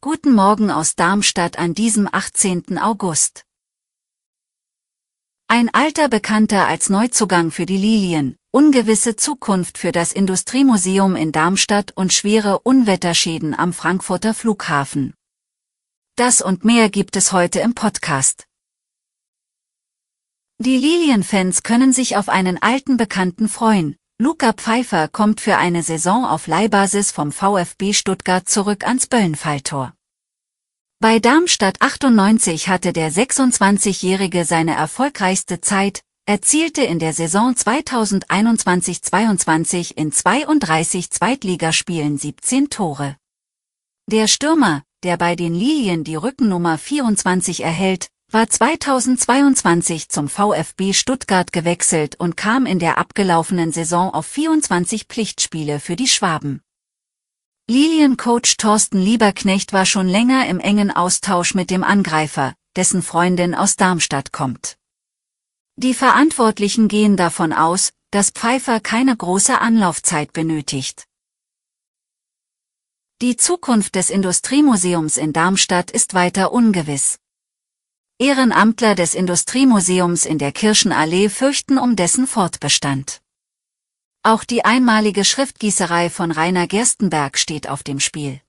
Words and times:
Guten 0.00 0.32
Morgen 0.32 0.70
aus 0.70 0.94
Darmstadt 0.94 1.58
an 1.58 1.74
diesem 1.74 2.08
18. 2.10 2.78
August. 2.78 3.44
Ein 5.48 5.68
alter 5.74 6.08
Bekannter 6.08 6.66
als 6.66 6.88
Neuzugang 6.88 7.50
für 7.50 7.66
die 7.66 7.76
Lilien, 7.76 8.36
ungewisse 8.50 9.16
Zukunft 9.16 9.76
für 9.76 9.92
das 9.92 10.14
Industriemuseum 10.14 11.14
in 11.14 11.32
Darmstadt 11.32 11.92
und 11.94 12.14
schwere 12.14 12.60
Unwetterschäden 12.60 13.52
am 13.52 13.74
Frankfurter 13.74 14.32
Flughafen. 14.32 15.12
Das 16.16 16.40
und 16.40 16.64
mehr 16.64 16.88
gibt 16.88 17.16
es 17.16 17.32
heute 17.32 17.60
im 17.60 17.74
Podcast. 17.74 18.46
Die 20.56 20.78
Lilienfans 20.78 21.62
können 21.62 21.92
sich 21.92 22.16
auf 22.16 22.30
einen 22.30 22.56
alten 22.62 22.96
Bekannten 22.96 23.46
freuen. 23.46 23.98
Luca 24.22 24.52
Pfeiffer 24.52 25.08
kommt 25.08 25.40
für 25.40 25.56
eine 25.56 25.82
Saison 25.82 26.24
auf 26.24 26.46
Leihbasis 26.46 27.10
vom 27.10 27.32
VfB 27.32 27.92
Stuttgart 27.92 28.48
zurück 28.48 28.86
ans 28.86 29.08
Böllenfalltor. 29.08 29.94
Bei 31.00 31.18
Darmstadt 31.18 31.80
98 31.80 32.68
hatte 32.68 32.92
der 32.92 33.10
26-Jährige 33.10 34.44
seine 34.44 34.76
erfolgreichste 34.76 35.60
Zeit, 35.60 36.04
erzielte 36.24 36.82
in 36.82 37.00
der 37.00 37.14
Saison 37.14 37.54
2021-22 37.54 39.96
in 39.96 40.12
32 40.12 41.10
Zweitligaspielen 41.10 42.16
17 42.16 42.70
Tore. 42.70 43.16
Der 44.08 44.28
Stürmer, 44.28 44.84
der 45.02 45.16
bei 45.16 45.34
den 45.34 45.52
Lilien 45.52 46.04
die 46.04 46.14
Rückennummer 46.14 46.78
24 46.78 47.64
erhält, 47.64 48.06
war 48.32 48.48
2022 48.48 50.08
zum 50.08 50.28
VfB 50.28 50.94
Stuttgart 50.94 51.52
gewechselt 51.52 52.18
und 52.18 52.36
kam 52.36 52.64
in 52.64 52.78
der 52.78 52.96
abgelaufenen 52.96 53.72
Saison 53.72 54.12
auf 54.12 54.24
24 54.26 55.04
Pflichtspiele 55.04 55.80
für 55.80 55.96
die 55.96 56.08
Schwaben. 56.08 56.62
Liliencoach 57.68 58.56
Thorsten 58.56 58.98
Lieberknecht 58.98 59.72
war 59.74 59.84
schon 59.84 60.08
länger 60.08 60.46
im 60.46 60.60
engen 60.60 60.90
Austausch 60.90 61.54
mit 61.54 61.70
dem 61.70 61.84
Angreifer, 61.84 62.54
dessen 62.74 63.02
Freundin 63.02 63.54
aus 63.54 63.76
Darmstadt 63.76 64.32
kommt. 64.32 64.78
Die 65.76 65.94
Verantwortlichen 65.94 66.88
gehen 66.88 67.18
davon 67.18 67.52
aus, 67.52 67.92
dass 68.10 68.30
Pfeiffer 68.30 68.80
keine 68.80 69.16
große 69.16 69.60
Anlaufzeit 69.60 70.32
benötigt. 70.32 71.04
Die 73.20 73.36
Zukunft 73.36 73.94
des 73.94 74.10
Industriemuseums 74.10 75.16
in 75.16 75.32
Darmstadt 75.32 75.90
ist 75.90 76.14
weiter 76.14 76.50
ungewiss. 76.52 77.18
Ehrenamtler 78.18 78.94
des 78.94 79.14
Industriemuseums 79.14 80.26
in 80.26 80.38
der 80.38 80.52
Kirchenallee 80.52 81.28
fürchten 81.28 81.78
um 81.78 81.96
dessen 81.96 82.26
Fortbestand. 82.26 83.20
Auch 84.22 84.44
die 84.44 84.64
einmalige 84.64 85.24
Schriftgießerei 85.24 86.08
von 86.08 86.30
Rainer 86.30 86.68
Gerstenberg 86.68 87.36
steht 87.36 87.68
auf 87.68 87.82
dem 87.82 87.98
Spiel. 87.98 88.40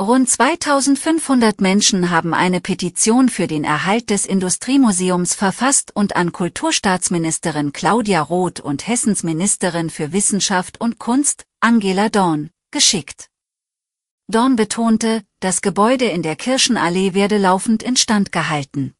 Rund 0.00 0.28
2500 0.28 1.60
Menschen 1.60 2.10
haben 2.10 2.34
eine 2.34 2.60
Petition 2.60 3.28
für 3.28 3.48
den 3.48 3.64
Erhalt 3.64 4.10
des 4.10 4.26
Industriemuseums 4.26 5.34
verfasst 5.34 5.90
und 5.96 6.14
an 6.14 6.30
Kulturstaatsministerin 6.30 7.72
Claudia 7.72 8.20
Roth 8.20 8.60
und 8.60 8.86
Hessens 8.86 9.24
Ministerin 9.24 9.90
für 9.90 10.12
Wissenschaft 10.12 10.80
und 10.80 10.98
Kunst, 10.98 11.46
Angela 11.60 12.10
Dorn, 12.10 12.50
geschickt. 12.70 13.28
Dorn 14.28 14.54
betonte, 14.54 15.24
das 15.40 15.62
Gebäude 15.62 16.06
in 16.06 16.22
der 16.22 16.34
Kirchenallee 16.34 17.14
werde 17.14 17.38
laufend 17.38 17.82
instand 17.84 18.32
gehalten. 18.32 18.94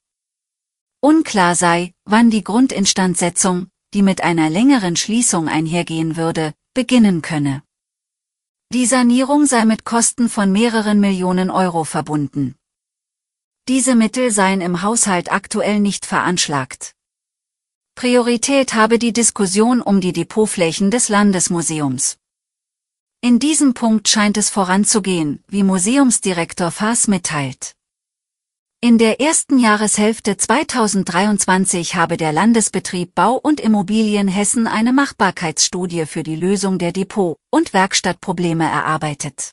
Unklar 1.01 1.57
sei, 1.57 1.95
wann 2.05 2.31
die 2.31 2.45
Grundinstandsetzung, 2.45 3.69
die 3.93 4.03
mit 4.03 4.23
einer 4.23 4.49
längeren 4.49 4.95
Schließung 4.95 5.49
einhergehen 5.49 6.17
würde, 6.17 6.55
beginnen 6.75 7.23
könne. 7.23 7.63
Die 8.73 8.87
Sanierung 8.87 9.47
sei 9.47 9.65
mit 9.65 9.85
Kosten 9.85 10.29
von 10.29 10.53
mehreren 10.53 11.01
Millionen 11.01 11.51
Euro 11.51 11.85
verbunden. 11.85 12.55
Diese 13.67 13.97
Mittel 13.97 14.31
seien 14.31 14.61
im 14.61 14.83
Haushalt 14.83 15.33
aktuell 15.33 15.81
nicht 15.81 16.07
veranschlagt. 16.07 16.95
Priorität 17.97 18.75
habe 18.75 19.01
die 19.01 19.13
Diskussion 19.13 19.83
um 19.83 20.01
die 20.01 20.13
Depotflächen 20.13 20.91
des 20.93 21.09
Landesmuseums. 21.09 22.19
In 23.21 23.41
diesem 23.41 23.75
Punkt 23.75 24.09
scheint 24.09 24.37
es 24.37 24.49
voranzugehen, 24.49 25.43
wie 25.49 25.65
Museumsdirektor 25.65 26.71
Faas 26.71 27.09
mitteilt. 27.09 27.75
In 28.81 28.97
der 28.97 29.21
ersten 29.21 29.59
Jahreshälfte 29.59 30.37
2023 30.37 31.97
habe 31.97 32.17
der 32.17 32.33
Landesbetrieb 32.33 33.17
Bau 33.17 33.35
und 33.35 33.59
Immobilien 33.59 34.29
Hessen 34.29 34.69
eine 34.69 34.93
Machbarkeitsstudie 34.93 36.07
für 36.07 36.23
die 36.23 36.37
Lösung 36.37 36.79
der 36.79 36.93
Depot- 36.93 37.39
und 37.51 37.73
Werkstattprobleme 37.73 38.65
erarbeitet. 38.65 39.51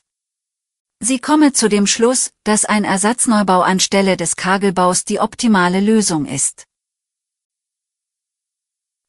Sie 1.00 1.18
komme 1.18 1.52
zu 1.52 1.68
dem 1.68 1.88
Schluss, 1.88 2.30
dass 2.44 2.66
ein 2.66 2.84
Ersatzneubau 2.84 3.62
anstelle 3.62 4.16
des 4.16 4.36
Kagelbaus 4.36 5.04
die 5.04 5.18
optimale 5.18 5.80
Lösung 5.80 6.26
ist. 6.26 6.66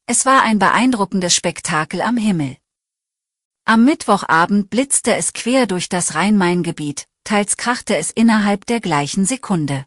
Es 0.06 0.26
war 0.26 0.42
ein 0.42 0.58
beeindruckendes 0.58 1.32
Spektakel 1.32 2.00
am 2.00 2.16
Himmel. 2.16 2.56
Am 3.70 3.84
Mittwochabend 3.84 4.70
blitzte 4.70 5.14
es 5.14 5.34
quer 5.34 5.66
durch 5.66 5.90
das 5.90 6.14
Rhein-Main-Gebiet, 6.14 7.04
teils 7.22 7.58
krachte 7.58 7.98
es 7.98 8.10
innerhalb 8.10 8.64
der 8.64 8.80
gleichen 8.80 9.26
Sekunde. 9.26 9.84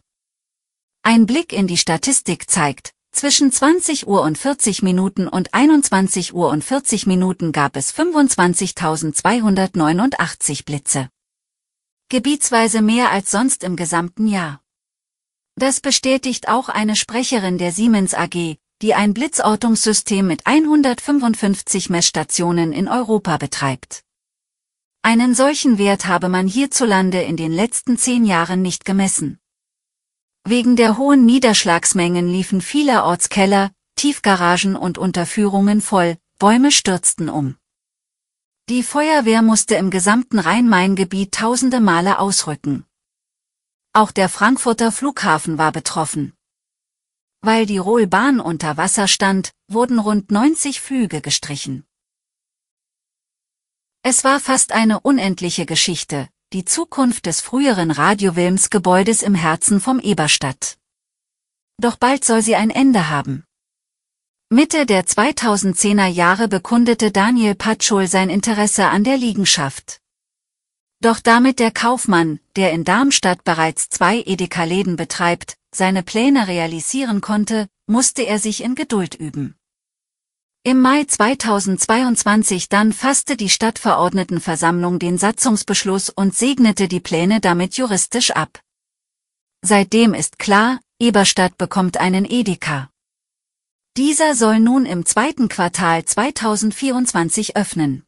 Ein 1.01 1.25
Blick 1.25 1.51
in 1.51 1.65
die 1.65 1.77
Statistik 1.77 2.47
zeigt, 2.47 2.93
zwischen 3.11 3.51
20 3.51 4.05
Uhr 4.05 4.21
und 4.21 4.37
40 4.37 4.83
Minuten 4.83 5.27
und 5.27 5.55
21 5.55 6.35
Uhr 6.35 6.49
und 6.49 6.63
40 6.63 7.07
Minuten 7.07 7.51
gab 7.51 7.75
es 7.75 7.91
25.289 7.91 10.63
Blitze. 10.63 11.09
Gebietsweise 12.09 12.83
mehr 12.83 13.09
als 13.09 13.31
sonst 13.31 13.63
im 13.63 13.75
gesamten 13.75 14.27
Jahr. 14.27 14.61
Das 15.55 15.81
bestätigt 15.81 16.49
auch 16.49 16.69
eine 16.69 16.95
Sprecherin 16.95 17.57
der 17.57 17.71
Siemens 17.71 18.13
AG, 18.13 18.59
die 18.81 18.95
ein 18.95 19.13
Blitzortungssystem 19.13 20.25
mit 20.25 20.47
155 20.47 21.89
Messstationen 21.89 22.73
in 22.73 22.87
Europa 22.87 23.37
betreibt. 23.37 24.03
Einen 25.03 25.35
solchen 25.35 25.77
Wert 25.77 26.07
habe 26.07 26.29
man 26.29 26.47
hierzulande 26.47 27.21
in 27.21 27.37
den 27.37 27.51
letzten 27.51 27.97
zehn 27.97 28.25
Jahren 28.25 28.61
nicht 28.61 28.85
gemessen. 28.85 29.39
Wegen 30.43 30.75
der 30.75 30.97
hohen 30.97 31.25
Niederschlagsmengen 31.25 32.27
liefen 32.27 32.61
vielerorts 32.61 33.29
Keller, 33.29 33.71
Tiefgaragen 33.95 34.75
und 34.75 34.97
Unterführungen 34.97 35.81
voll, 35.81 36.17
Bäume 36.39 36.71
stürzten 36.71 37.29
um. 37.29 37.57
Die 38.69 38.81
Feuerwehr 38.81 39.43
musste 39.43 39.75
im 39.75 39.91
gesamten 39.91 40.39
Rhein-Main-Gebiet 40.39 41.33
tausende 41.33 41.79
Male 41.79 42.17
ausrücken. 42.17 42.85
Auch 43.93 44.11
der 44.11 44.29
Frankfurter 44.29 44.91
Flughafen 44.91 45.57
war 45.57 45.71
betroffen. 45.71 46.33
Weil 47.41 47.65
die 47.65 47.79
Rohlbahn 47.79 48.39
unter 48.39 48.77
Wasser 48.77 49.07
stand, 49.07 49.51
wurden 49.67 49.97
rund 49.97 50.31
90 50.31 50.79
Flüge 50.79 51.21
gestrichen. 51.21 51.85
Es 54.03 54.23
war 54.23 54.39
fast 54.39 54.71
eine 54.71 54.99
unendliche 54.99 55.65
Geschichte, 55.65 56.29
die 56.53 56.65
Zukunft 56.65 57.25
des 57.25 57.41
früheren 57.41 57.91
Radio 57.91 58.35
Wilms 58.35 58.69
Gebäudes 58.69 59.23
im 59.23 59.35
Herzen 59.35 59.79
vom 59.79 59.99
Eberstadt. 59.99 60.77
Doch 61.77 61.95
bald 61.95 62.25
soll 62.25 62.41
sie 62.41 62.55
ein 62.55 62.69
Ende 62.69 63.09
haben. 63.09 63.43
Mitte 64.49 64.85
der 64.85 65.05
2010er 65.05 66.07
Jahre 66.07 66.47
bekundete 66.47 67.11
Daniel 67.11 67.55
Patschol 67.55 68.07
sein 68.07 68.29
Interesse 68.29 68.87
an 68.87 69.03
der 69.03 69.17
Liegenschaft. 69.17 70.01
Doch 70.99 71.19
damit 71.19 71.59
der 71.59 71.71
Kaufmann, 71.71 72.39
der 72.55 72.73
in 72.73 72.83
Darmstadt 72.83 73.43
bereits 73.43 73.89
zwei 73.89 74.21
Edeka-Läden 74.21 74.95
betreibt, 74.95 75.57
seine 75.73 76.03
Pläne 76.03 76.47
realisieren 76.47 77.21
konnte, 77.21 77.67
musste 77.87 78.23
er 78.23 78.39
sich 78.39 78.63
in 78.63 78.75
Geduld 78.75 79.15
üben. 79.15 79.55
Im 80.63 80.79
Mai 80.79 81.05
2022 81.05 82.69
dann 82.69 82.93
fasste 82.93 83.35
die 83.35 83.49
Stadtverordnetenversammlung 83.49 84.99
den 84.99 85.17
Satzungsbeschluss 85.17 86.09
und 86.09 86.35
segnete 86.35 86.87
die 86.87 86.99
Pläne 86.99 87.39
damit 87.39 87.77
juristisch 87.77 88.29
ab. 88.31 88.61
Seitdem 89.63 90.13
ist 90.13 90.37
klar, 90.37 90.79
Eberstadt 90.99 91.57
bekommt 91.57 91.97
einen 91.97 92.25
Edeka. 92.25 92.91
Dieser 93.97 94.35
soll 94.35 94.59
nun 94.59 94.85
im 94.85 95.05
zweiten 95.05 95.49
Quartal 95.49 96.05
2024 96.05 97.57
öffnen. 97.57 98.03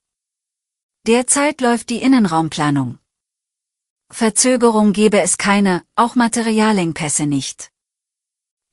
Derzeit 1.07 1.59
läuft 1.59 1.89
die 1.89 2.01
Innenraumplanung. 2.01 2.99
Verzögerung 4.13 4.93
gebe 4.93 5.21
es 5.21 5.39
keine, 5.39 5.83
auch 5.95 6.13
Materialengpässe 6.13 7.25
nicht. 7.25 7.71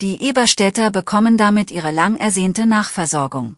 Die 0.02 0.22
Eberstädter 0.22 0.90
bekommen 0.90 1.38
damit 1.38 1.70
ihre 1.70 1.90
lang 1.90 2.16
ersehnte 2.16 2.66
Nachversorgung. 2.66 3.56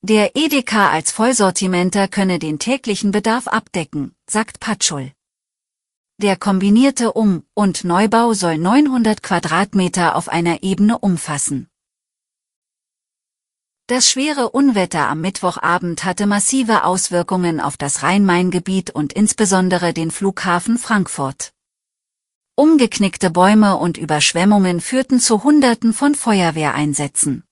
Der 0.00 0.36
Edeka 0.36 0.90
als 0.90 1.12
Vollsortimenter 1.12 2.08
könne 2.08 2.38
den 2.38 2.58
täglichen 2.58 3.10
Bedarf 3.10 3.46
abdecken, 3.46 4.14
sagt 4.26 4.60
Patschul. 4.60 5.12
Der 6.16 6.36
kombinierte 6.36 7.12
Um- 7.12 7.44
und 7.52 7.84
Neubau 7.84 8.32
soll 8.32 8.56
900 8.56 9.22
Quadratmeter 9.22 10.16
auf 10.16 10.28
einer 10.28 10.62
Ebene 10.62 10.98
umfassen. 10.98 11.69
Das 13.90 14.08
schwere 14.08 14.50
Unwetter 14.50 15.08
am 15.08 15.20
Mittwochabend 15.20 16.04
hatte 16.04 16.26
massive 16.26 16.84
Auswirkungen 16.84 17.58
auf 17.58 17.76
das 17.76 18.04
Rhein-Main-Gebiet 18.04 18.90
und 18.92 19.12
insbesondere 19.12 19.92
den 19.92 20.12
Flughafen 20.12 20.78
Frankfurt. 20.78 21.50
Umgeknickte 22.54 23.30
Bäume 23.30 23.78
und 23.78 23.98
Überschwemmungen 23.98 24.80
führten 24.80 25.18
zu 25.18 25.42
Hunderten 25.42 25.92
von 25.92 26.14
Feuerwehreinsätzen. 26.14 27.42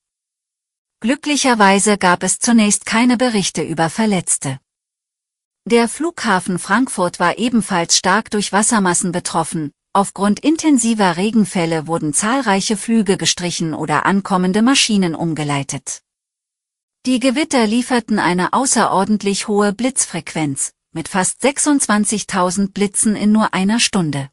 Glücklicherweise 1.01 1.97
gab 1.97 2.23
es 2.23 2.39
zunächst 2.39 2.85
keine 2.85 3.17
Berichte 3.17 3.61
über 3.61 3.89
Verletzte. 3.89 4.61
Der 5.65 5.89
Flughafen 5.89 6.57
Frankfurt 6.57 7.19
war 7.19 7.37
ebenfalls 7.37 7.97
stark 7.97 8.31
durch 8.31 8.53
Wassermassen 8.53 9.11
betroffen, 9.11 9.73
aufgrund 9.91 10.39
intensiver 10.39 11.17
Regenfälle 11.17 11.85
wurden 11.85 12.13
zahlreiche 12.13 12.77
Flüge 12.77 13.17
gestrichen 13.17 13.73
oder 13.73 14.05
ankommende 14.05 14.61
Maschinen 14.61 15.15
umgeleitet. 15.15 16.01
Die 17.05 17.21
Gewitter 17.21 17.65
lieferten 17.65 18.19
eine 18.19 18.51
außerordentlich 18.51 19.47
hohe 19.47 19.71
Blitzfrequenz, 19.71 20.73
mit 20.91 21.07
fast 21.07 21.41
26.000 21.41 22.73
Blitzen 22.73 23.15
in 23.15 23.31
nur 23.31 23.53
einer 23.53 23.79
Stunde. 23.79 24.29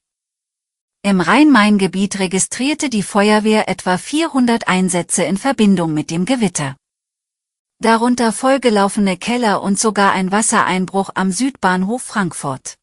Im 1.02 1.20
Rhein-Main-Gebiet 1.20 2.18
registrierte 2.18 2.90
die 2.90 3.04
Feuerwehr 3.04 3.68
etwa 3.68 3.96
400 3.96 4.66
Einsätze 4.66 5.22
in 5.22 5.36
Verbindung 5.36 5.94
mit 5.94 6.10
dem 6.10 6.24
Gewitter. 6.24 6.76
Darunter 7.78 8.32
vollgelaufene 8.32 9.16
Keller 9.16 9.62
und 9.62 9.78
sogar 9.78 10.10
ein 10.10 10.32
Wassereinbruch 10.32 11.10
am 11.14 11.30
Südbahnhof 11.30 12.02
Frankfurt. 12.02 12.78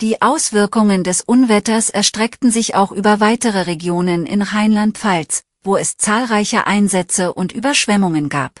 Die 0.00 0.20
Auswirkungen 0.22 1.04
des 1.04 1.20
Unwetters 1.20 1.88
erstreckten 1.88 2.50
sich 2.50 2.74
auch 2.74 2.90
über 2.90 3.20
weitere 3.20 3.62
Regionen 3.62 4.26
in 4.26 4.42
Rheinland-Pfalz, 4.42 5.44
wo 5.62 5.76
es 5.76 5.96
zahlreiche 5.96 6.66
Einsätze 6.66 7.32
und 7.32 7.52
Überschwemmungen 7.52 8.28
gab 8.28 8.60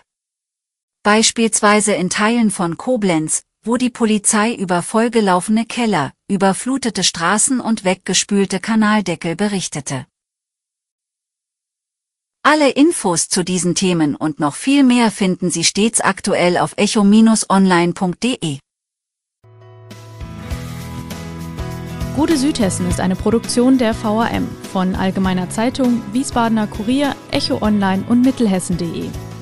beispielsweise 1.02 1.92
in 1.94 2.10
Teilen 2.10 2.50
von 2.50 2.76
Koblenz, 2.76 3.42
wo 3.64 3.76
die 3.76 3.90
Polizei 3.90 4.54
über 4.54 4.82
vollgelaufene 4.82 5.66
Keller, 5.66 6.12
überflutete 6.28 7.04
Straßen 7.04 7.60
und 7.60 7.84
weggespülte 7.84 8.60
Kanaldeckel 8.60 9.36
berichtete. 9.36 10.06
Alle 12.44 12.70
Infos 12.70 13.28
zu 13.28 13.44
diesen 13.44 13.76
Themen 13.76 14.16
und 14.16 14.40
noch 14.40 14.56
viel 14.56 14.82
mehr 14.82 15.12
finden 15.12 15.50
Sie 15.50 15.62
stets 15.62 16.00
aktuell 16.00 16.58
auf 16.58 16.74
echo-online.de. 16.76 18.58
Gute 22.16 22.36
Südhessen 22.36 22.88
ist 22.90 23.00
eine 23.00 23.16
Produktion 23.16 23.78
der 23.78 23.94
VAM 23.94 24.48
von 24.72 24.96
Allgemeiner 24.96 25.48
Zeitung, 25.50 26.02
Wiesbadener 26.12 26.66
Kurier, 26.66 27.14
Echo 27.30 27.62
Online 27.62 28.04
und 28.08 28.22
Mittelhessen.de. 28.22 29.08